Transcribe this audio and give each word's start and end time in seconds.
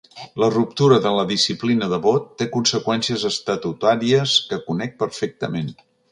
La 0.43 0.47
ruptura 0.51 0.95
de 1.01 1.09
la 1.17 1.25
disciplina 1.31 1.89
de 1.91 1.99
vot 2.05 2.25
té 2.41 2.47
conseqüències 2.55 3.25
estatutàries 3.29 4.33
que 4.51 4.59
conec 4.71 4.97
perfectament. 5.03 5.71